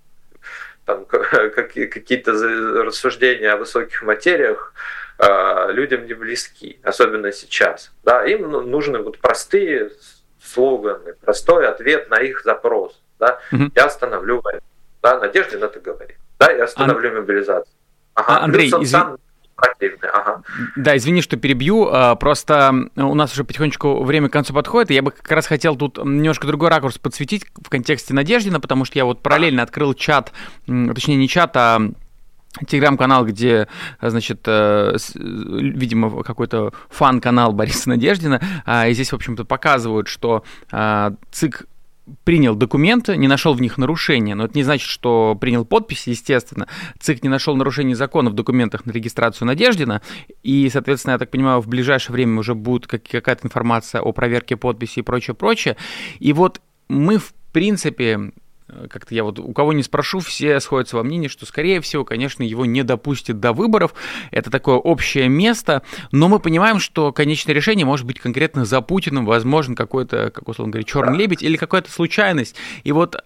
[0.85, 2.33] там какие-то
[2.85, 4.75] рассуждения о высоких материях
[5.19, 9.91] э, людям не близки, особенно сейчас, да, им ну, нужны вот простые
[10.41, 13.73] слоганы, простой ответ на их запрос, да, угу.
[13.75, 14.61] я остановлю войну
[15.05, 16.17] да, Надеждин это говорит.
[16.39, 17.17] Да, я остановлю Ан...
[17.17, 17.75] мобилизацию.
[18.15, 18.87] Ага, а, Андрей, извини.
[18.87, 19.19] Сам...
[20.15, 20.43] Ага.
[20.77, 21.89] Да, извини, что перебью.
[21.93, 25.47] А, просто у нас уже потихонечку время к концу подходит, и я бы как раз
[25.47, 29.93] хотел тут немножко другой ракурс подсветить в контексте Надеждина, потому что я вот параллельно открыл
[29.93, 30.33] чат,
[30.67, 31.83] точнее не чат, а
[32.67, 33.69] телеграм-канал, где,
[34.01, 40.45] значит, э, видимо, какой-то фан-канал Бориса Надеждина, а, и здесь, в общем-то, показывают, что
[41.31, 41.67] ЦИК
[42.25, 46.69] принял документы, не нашел в них нарушения, но это не значит, что принял подписи, естественно.
[47.01, 50.03] ЦИК не нашел нарушений закона в документах на регистрацию Надеждина,
[50.43, 55.01] и, соответственно, я так понимаю, в ближайшее время уже будет какая-то информация о проверке подписи
[55.01, 55.77] и прочее, прочее.
[56.19, 58.33] И вот мы, в принципе,
[58.91, 62.43] как-то я вот у кого не спрошу, все сходятся во мнении, что, скорее всего, конечно,
[62.43, 63.95] его не допустят до выборов.
[64.31, 65.83] Это такое общее место,
[66.13, 70.73] но мы понимаем, что конечное решение может быть конкретно за Путиным, возможно, какой-то, как условно
[70.73, 72.57] говоря, черный лебедь или какая-то случайность.
[72.83, 73.17] И вот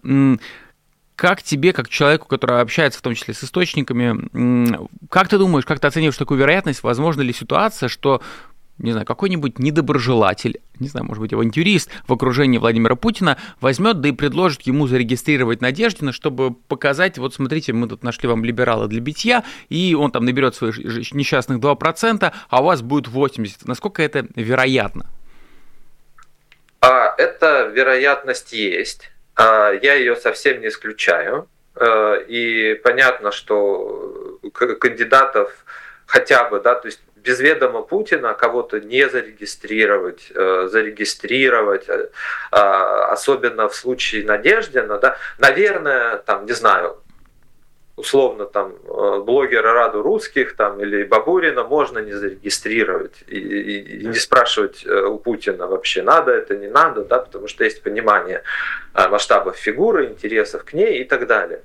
[1.17, 4.69] как тебе, как человеку, который общается в том числе с источниками,
[5.09, 8.23] как ты думаешь, как ты оцениваешь такую вероятность, возможно ли ситуация, что
[8.79, 14.09] не знаю, какой-нибудь недоброжелатель, не знаю, может быть, авантюрист в окружении Владимира Путина возьмет, да
[14.09, 19.01] и предложит ему зарегистрировать Надеждина, чтобы показать, вот смотрите, мы тут нашли вам либерала для
[19.01, 20.79] битья, и он там наберет своих
[21.13, 23.63] несчастных 2%, а у вас будет 80%.
[23.65, 25.07] Насколько это вероятно?
[26.81, 29.11] А, эта вероятность есть.
[29.35, 31.49] А, я ее совсем не исключаю.
[31.75, 35.65] А, и понятно, что кандидатов
[36.07, 42.09] хотя бы, да, то есть без ведома Путина кого-то не зарегистрировать, э, зарегистрировать, э,
[42.51, 46.97] а, особенно в случае Надеждина, да, наверное, там, не знаю,
[47.97, 54.07] условно там э, блогера Раду русских там или Бабурина можно не зарегистрировать и, и, и
[54.07, 58.43] не спрашивать у Путина вообще надо это не надо, да, потому что есть понимание
[58.95, 61.61] масштабов фигуры, интересов к ней и так далее.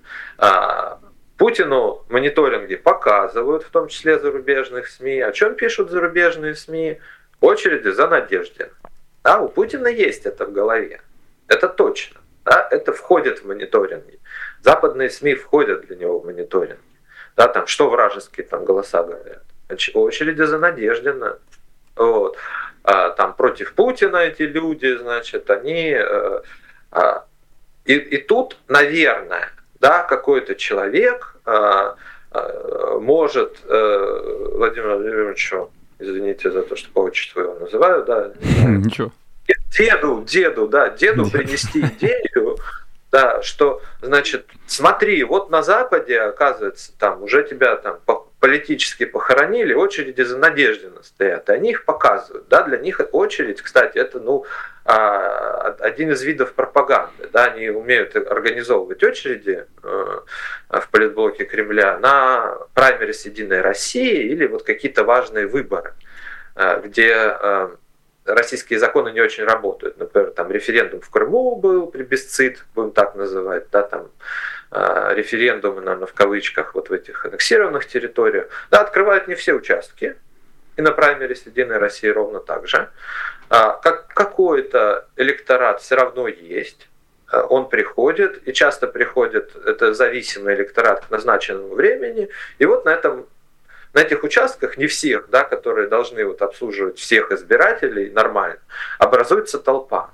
[1.38, 5.22] Путину мониторинги показывают, в том числе зарубежных СМИ.
[5.22, 7.00] О чем пишут зарубежные СМИ?
[7.42, 8.70] Очереди за Надеждин.
[9.24, 11.02] Да, у Путина есть это в голове.
[11.48, 12.22] Это точно.
[12.46, 14.20] Да, это входит в мониторинги.
[14.62, 16.80] Западные СМИ входят для него в мониторинги.
[17.36, 19.44] Да, там, что вражеские там голоса говорят.
[19.94, 21.40] Очереди за Надеждина.
[21.96, 22.38] Вот.
[22.84, 25.94] А, там против Путина эти люди, значит, они...
[25.94, 26.44] А,
[26.92, 27.26] а,
[27.86, 29.50] и, и тут, наверное,
[29.84, 31.96] да, какой-то человек а,
[32.32, 38.32] а, может э, Владимир Владимировичу, извините за то, что по отчеству его называю, да,
[38.66, 39.12] ничего.
[39.78, 42.58] Деду, деду, да, деду принести идею,
[43.12, 48.00] да, что, значит, смотри, вот на Западе, оказывается, там уже тебя там
[48.44, 52.50] политически похоронили, очереди за Надеждина стоят, и они их показывают.
[52.50, 54.44] Да, для них очередь, кстати, это ну,
[54.84, 57.30] а, один из видов пропаганды.
[57.32, 60.20] Да, они умеют организовывать очереди э,
[60.68, 65.94] в политблоке Кремля на праймерис Единой России или вот какие-то важные выборы,
[66.58, 67.70] э, где э,
[68.26, 69.98] российские законы не очень работают.
[69.98, 74.10] Например, там референдум в Крыму был, плебисцит, будем так называть, да, там
[74.74, 80.16] референдумы, наверное, в кавычках, вот в этих аннексированных территориях, да, открывают не все участки,
[80.76, 82.90] и на праймерис Единой России ровно так же.
[83.50, 86.90] А, как, какой-то электорат все равно есть,
[87.32, 92.90] э, он приходит, и часто приходит, это зависимый электорат к назначенному времени, и вот на
[92.90, 93.28] этом
[93.94, 98.58] на этих участках, не всех, да, которые должны вот обслуживать всех избирателей нормально,
[98.98, 100.10] образуется толпа.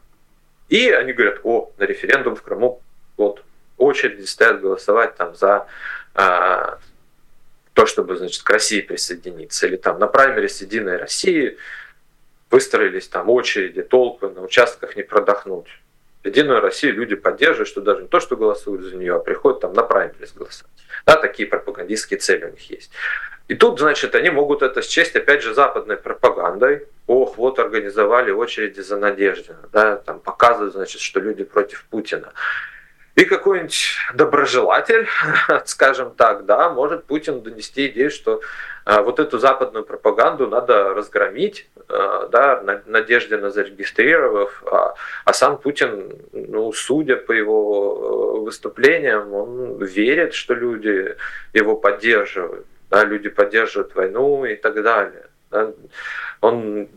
[0.68, 2.82] И они говорят, о, на референдум в Крыму
[3.16, 3.42] вот
[3.80, 5.68] очереди стоят голосовать там за
[6.14, 6.80] а,
[7.74, 9.68] то, чтобы, значит, к России присоединиться.
[9.68, 11.58] Или там на праймерис Единой России
[12.52, 15.68] выстроились там очереди, толпы, на участках не продохнуть.
[16.24, 19.74] Единую Россию люди поддерживают, что даже не то, что голосуют за нее, а приходят там
[19.74, 20.74] на праймерис голосовать.
[21.06, 22.92] Да, такие пропагандистские цели у них есть.
[23.48, 26.88] И тут, значит, они могут это счесть, опять же, западной пропагандой.
[27.08, 32.34] Ох, вот организовали очереди за Надеждина, да, там показывают, значит, что люди против Путина.
[33.20, 35.06] И какой-нибудь доброжелатель,
[35.66, 38.40] скажем так, да, может Путин донести идею, что
[38.86, 44.94] а, вот эту западную пропаганду надо разгромить, а, да, Надеждина зарегистрировав, а,
[45.26, 51.18] а сам Путин, ну, судя по его э, выступлениям, он верит, что люди
[51.54, 55.26] его поддерживают, да, люди поддерживают войну и так далее.
[55.52, 55.74] Да.
[56.40, 56.88] Он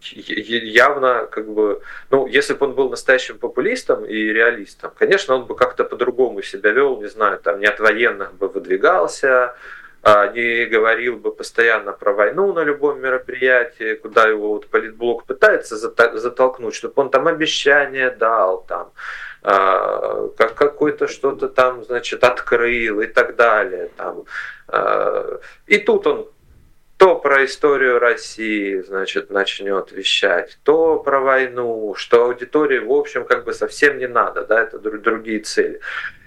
[0.00, 5.56] явно как бы, ну, если бы он был настоящим популистом и реалистом, конечно, он бы
[5.56, 9.56] как-то по-другому себя вел, не знаю, там не от военных бы выдвигался,
[10.02, 15.76] а не говорил бы постоянно про войну на любом мероприятии, куда его вот политблок пытается
[15.76, 18.92] затолкнуть, чтобы он там обещание дал, там,
[19.42, 23.90] а, как какой-то что-то там, значит, открыл и так далее.
[23.96, 24.24] Там.
[24.68, 26.28] А, и тут он
[26.98, 33.44] то про историю России, значит, начнет вещать, то про войну, что аудитории, в общем, как
[33.44, 35.80] бы совсем не надо, да, это другие цели.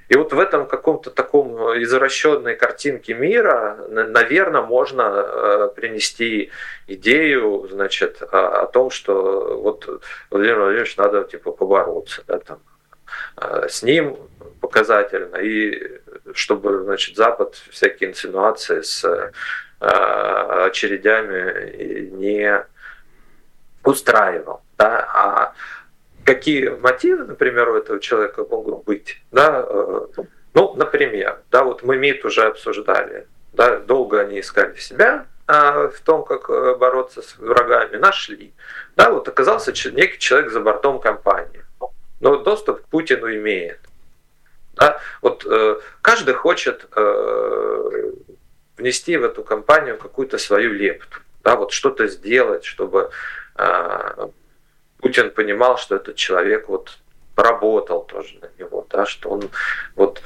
[0.07, 6.51] И вот в этом каком-то таком извращенной картинке мира, наверное, можно э, принести
[6.87, 12.59] идею, значит, о том, что вот Владимир Владимирович надо типа побороться, да, там,
[13.67, 14.17] с ним
[14.61, 15.99] показательно, и
[16.33, 19.31] чтобы, значит, Запад всякие инсинуации с
[19.81, 22.65] очередями не
[23.83, 24.61] устраивал.
[24.77, 25.09] Да?
[25.13, 25.53] А
[26.23, 29.21] какие мотивы, например, у этого человека могут быть?
[29.31, 29.65] Да?
[30.53, 35.99] Ну, например, да, вот мы МИД уже обсуждали, да, долго они искали себя, а в
[36.01, 38.53] том, как э, бороться с врагами, нашли.
[38.95, 41.65] Да, вот оказался некий человек за бортом компании,
[42.19, 43.79] но доступ к Путину имеет.
[44.75, 48.11] Да, вот э, каждый хочет э,
[48.81, 53.11] внести в эту компанию какую-то свою лепту, да, вот что-то сделать, чтобы
[53.57, 54.27] э,
[54.99, 56.97] Путин понимал, что этот человек вот
[57.35, 59.49] поработал тоже на него, да, что он
[59.95, 60.21] вот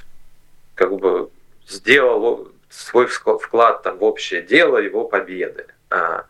[0.74, 1.30] как бы
[1.68, 5.68] сделал свой вклад там, в общее дело его победы.
[5.90, 6.26] А,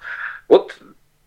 [0.47, 0.75] вот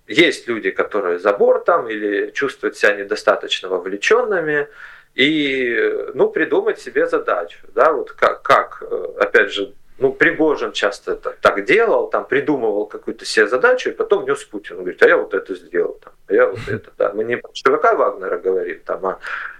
[0.06, 4.68] есть люди, которые за бортом или чувствуют себя недостаточно вовлеченными,
[5.14, 5.76] и
[6.14, 7.58] ну, придумать себе задачу.
[7.74, 12.86] Да, вот как, как, э, опять же, ну, Пригожин часто это так делал, там придумывал
[12.86, 16.32] какую-то себе задачу, и потом нес Путину, говорит, а я вот это сделал, там, а
[16.32, 17.12] я вот это, да.
[17.12, 19.18] Мы не про ЧВК Вагнера говорим, там, а,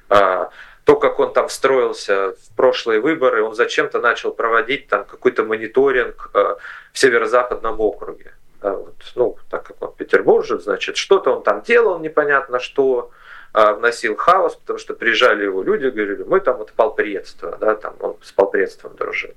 [0.08, 0.50] а
[0.88, 6.30] то, как он там встроился в прошлые выборы, он зачем-то начал проводить там какой-то мониторинг
[6.32, 6.56] э,
[6.92, 8.32] в северо-западном округе.
[8.62, 13.10] Да, вот, ну, так как он петербуржец, значит, что-то он там делал непонятно что,
[13.52, 17.94] э, вносил хаос, потому что приезжали его люди, говорили, мы там от полпредства, да, там
[18.00, 19.34] он с полпредством дружил.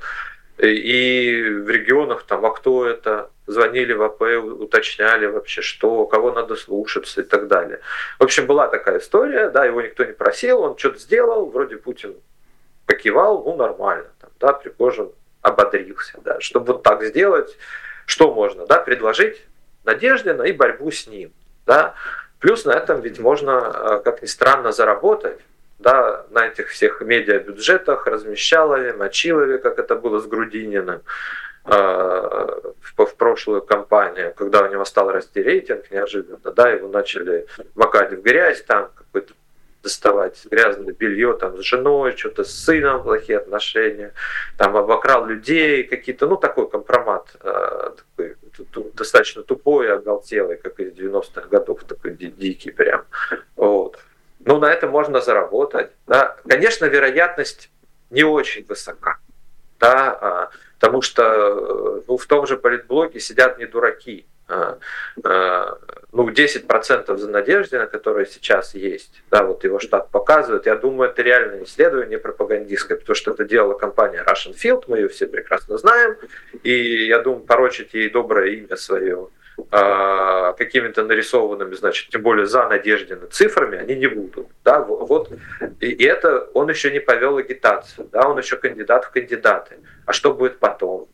[0.61, 3.31] И в регионах там, а кто это?
[3.47, 7.79] Звонили в АП, уточняли вообще, что, кого надо слушаться и так далее.
[8.19, 12.15] В общем, была такая история, да, его никто не просил, он что-то сделал, вроде Путин
[12.85, 17.57] покивал, ну нормально, там, да, Пригожин ободрился, да, чтобы вот так сделать,
[18.05, 19.41] что можно, да, предложить
[19.83, 21.33] Надеждина и борьбу с ним,
[21.65, 21.95] да,
[22.39, 25.39] плюс на этом ведь можно, э, как ни странно, заработать,
[25.81, 31.01] да, на этих всех медиабюджетах, размещалове, мочилове, как это было с Грудининым
[31.65, 31.71] э,
[32.95, 38.21] в, прошлую кампанию, когда у него стал расти рейтинг неожиданно, да, его начали макать в
[38.21, 39.33] грязь, там какой-то
[39.83, 44.13] доставать грязное белье там с женой, что-то с сыном плохие отношения,
[44.57, 48.35] там обокрал людей какие-то, ну такой компромат, э, такой,
[48.93, 53.05] достаточно тупой, оголтелый, как из 90-х годов, такой дикий прям.
[53.55, 53.97] Вот
[54.45, 55.91] ну, на этом можно заработать.
[56.07, 56.35] Да.
[56.47, 57.69] Конечно, вероятность
[58.09, 59.19] не очень высока,
[59.79, 64.25] да, а, потому что э, ну, в том же политблоке сидят не дураки.
[64.47, 64.77] А,
[65.23, 65.77] а,
[66.11, 71.21] ну, 10% за Надеждина, которые сейчас есть, да, вот его штат показывает, я думаю, это
[71.21, 76.17] реальное исследование пропагандистское, потому что это делала компания Russian Field, мы ее все прекрасно знаем,
[76.63, 79.29] и я думаю, порочить ей доброе имя свое
[79.71, 84.47] а, какими-то нарисованными, значит, тем более за Надеждина цифрами, они не будут.
[84.63, 85.31] Да, вот,
[85.79, 89.77] и это он еще не повел агитацию, да, он еще кандидат в кандидаты.
[90.05, 91.07] А что будет потом?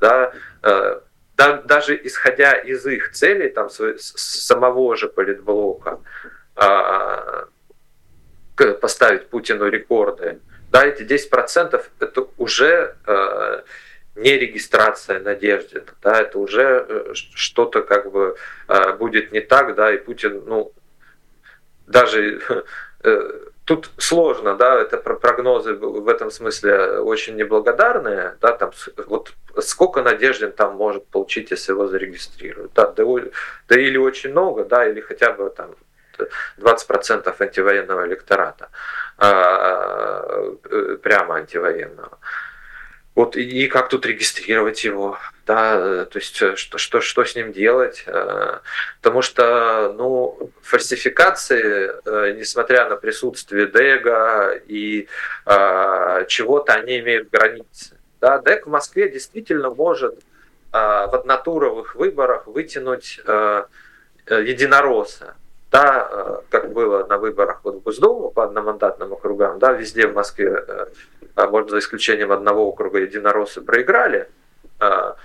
[0.00, 1.00] Да, э,
[1.36, 6.00] да, даже исходя из их целей, там, самого же политблока,
[6.54, 7.46] а,
[8.80, 13.62] поставить Путину рекорды, да, эти 10% это уже э,
[14.16, 18.36] не регистрация надежды, да, это уже э, что-то как бы
[18.68, 20.72] э, будет не так, да, и Путин, ну,
[21.86, 22.40] даже
[23.04, 23.32] э,
[23.66, 28.72] тут сложно, да, это прогнозы в этом смысле очень неблагодарные, да, там
[29.06, 33.04] вот сколько Надеждин там может получить, если его зарегистрируют, да, да,
[33.68, 35.74] да или очень много, да, или хотя бы там
[36.58, 38.70] 20% антивоенного электората,
[39.18, 40.54] а,
[41.02, 42.18] прямо антивоенного.
[43.16, 47.50] Вот и как тут регистрировать его, да, то есть э, что, что, что с ним
[47.50, 48.58] делать, э,
[49.00, 55.08] потому что, ну, фальсификации, э, несмотря на присутствие ДЭГа и
[56.28, 57.96] чего-то, они имеют границы.
[58.20, 60.20] Да, ДЭГ в Москве действительно может
[60.70, 63.18] в однотуровых выборах вытянуть
[64.28, 65.36] единоросса,
[65.70, 70.64] да, как было на выборах вот в Госдуму по одномандатным округам, да, везде в Москве
[71.36, 74.28] а, может, за исключением одного округа единороссы проиграли
[74.80, 75.16] а,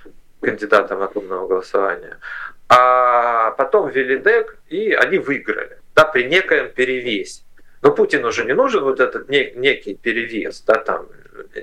[0.41, 2.19] кандидатам от умного голосования,
[2.67, 7.43] а потом ввели ДЭК, и они выиграли, да, при некоем перевесе.
[7.81, 11.07] Но Путину же не нужен вот этот некий перевес, да, там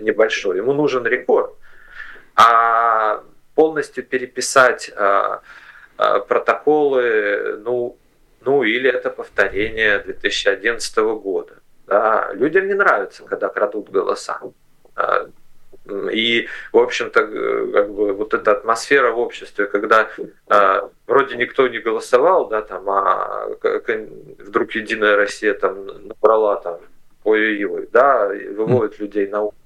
[0.01, 1.55] небольшой, ему нужен рекорд.
[2.35, 3.22] А
[3.55, 4.93] полностью переписать
[5.97, 7.97] протоколы, ну,
[8.41, 11.55] ну или это повторение 2011 года.
[11.86, 14.41] Да, людям не нравится, когда крадут голоса.
[14.95, 15.28] А,
[16.12, 17.26] и, в общем-то,
[17.72, 22.89] как бы вот эта атмосфера в обществе, когда э, вроде никто не голосовал, да, там,
[22.91, 23.49] а
[24.39, 26.80] вдруг Единая Россия там набрала там
[27.24, 29.57] ой-ой-ой, да, выводят людей на улицу.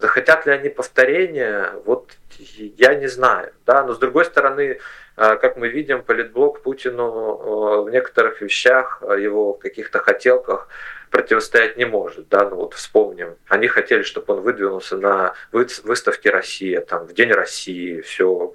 [0.00, 4.80] Захотят ли они повторения, вот я не знаю, да, но с другой стороны,
[5.14, 10.68] как мы видим, политблок Путину в некоторых вещах, его в каких-то хотелках
[11.10, 12.28] противостоять не может.
[12.28, 12.48] Да?
[12.48, 18.00] Ну вот вспомним, они хотели, чтобы он выдвинулся на выставке Россия, там, в День России,
[18.00, 18.54] все,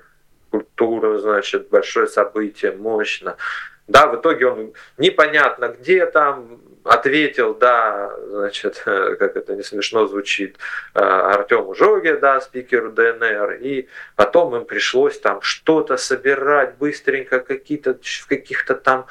[0.49, 3.37] культура, значит, большое событие, мощно.
[3.87, 10.57] Да, в итоге он непонятно где там ответил, да, значит, как это не смешно звучит,
[10.93, 17.97] э, Артему Жоге, да, спикеру ДНР, и потом им пришлось там что-то собирать быстренько, какие-то
[18.01, 19.07] в каких-то там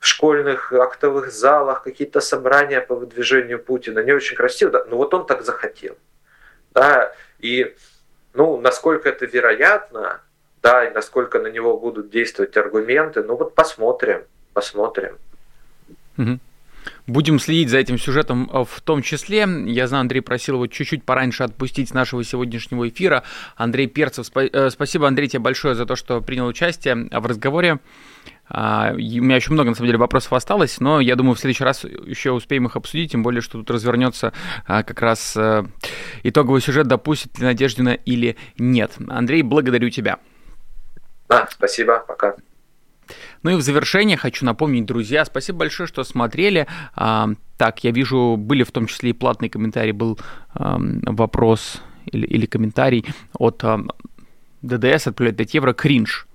[0.00, 3.98] в школьных актовых залах, какие-то собрания по выдвижению Путина.
[4.00, 4.84] Не очень красиво, да?
[4.84, 5.98] но вот он так захотел.
[6.72, 7.12] Да?
[7.40, 7.74] И
[8.32, 10.22] ну, насколько это вероятно,
[10.62, 15.16] да, и насколько на него будут действовать аргументы, ну вот посмотрим, посмотрим.
[17.06, 19.46] Будем следить за этим сюжетом э, в том числе.
[19.66, 23.24] Я знаю, Андрей просил его чуть-чуть пораньше отпустить с нашего сегодняшнего эфира.
[23.56, 27.78] Андрей Перцев, э, спасибо, Андрей, тебе большое за то, что принял участие в разговоре.
[28.50, 31.64] А, у меня еще много, на самом деле, вопросов осталось, но я думаю, в следующий
[31.64, 34.32] раз еще успеем их обсудить, тем более, что тут развернется
[34.66, 35.64] а, как раз э,
[36.22, 38.92] итоговый сюжет, допустит ли Надеждина или нет.
[39.08, 40.18] Андрей, благодарю тебя.
[41.28, 42.34] Да, спасибо, пока.
[43.42, 46.66] Ну и в завершение хочу напомнить, друзья, спасибо большое, что смотрели.
[46.94, 50.18] А, так, я вижу, были в том числе и платные комментарии, был
[50.54, 53.04] вопрос или, или комментарий
[53.34, 53.64] от
[54.62, 56.27] ДДС от 5 евро кринж.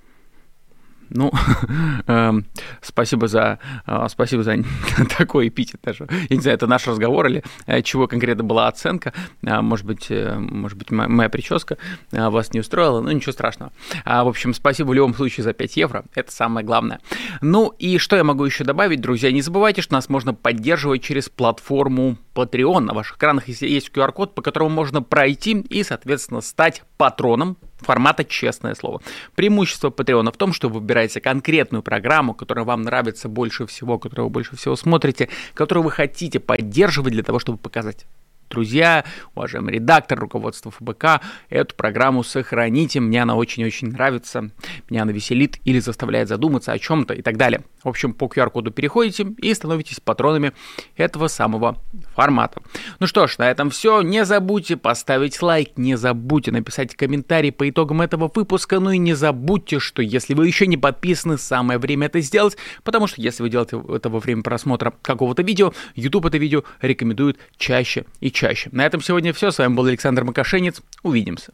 [1.10, 1.32] Ну,
[2.08, 2.46] эм,
[2.82, 4.58] спасибо за, э, спасибо за
[5.18, 6.08] такой эпитет даже.
[6.30, 9.14] Я не знаю, это наш разговор или э, чего конкретно была оценка.
[9.44, 11.78] Э, может быть, может быть, моя прическа
[12.12, 13.72] вас не устроила, но ничего страшного.
[14.06, 17.00] В общем, спасибо в любом случае за 5 евро, это самое главное.
[17.42, 19.32] Ну и что я могу еще добавить, друзья?
[19.32, 22.80] Не забывайте, что нас можно поддерживать через платформу Patreon.
[22.80, 28.76] На ваших экранах есть QR-код, по которому можно пройти и, соответственно, стать патроном формата «Честное
[28.76, 29.02] слово».
[29.36, 34.28] Преимущество Patreon в том, что вы выбираете конкретную программу, которая вам нравится больше всего, которую
[34.28, 38.06] вы больше всего смотрите, которую вы хотите поддерживать для того, чтобы показать
[38.54, 44.52] друзья, уважаемый редактор, руководство ФБК, эту программу сохраните, мне она очень-очень нравится,
[44.90, 47.64] меня она веселит или заставляет задуматься о чем-то и так далее.
[47.84, 50.54] В общем, по QR-коду переходите и становитесь патронами
[50.96, 51.82] этого самого
[52.16, 52.62] формата.
[53.00, 54.02] Ну что ж, на этом все.
[54.02, 59.16] Не забудьте поставить лайк, не забудьте написать комментарий по итогам этого выпуска, ну и не
[59.16, 63.50] забудьте, что если вы еще не подписаны, самое время это сделать, потому что если вы
[63.50, 68.68] делаете это во время просмотра какого-то видео, YouTube это видео рекомендует чаще и чаще.
[68.74, 69.52] На этом сегодня все.
[69.52, 70.82] С вами был Александр Макашенец.
[71.02, 71.54] Увидимся.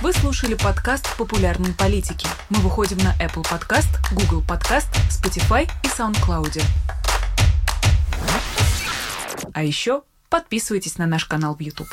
[0.00, 2.26] Вы слушали подкаст «Популярные политики».
[2.48, 6.62] Мы выходим на Apple Podcast, Google Podcast, Spotify и SoundCloud.
[9.52, 11.88] А еще подписывайтесь на наш канал в YouTube.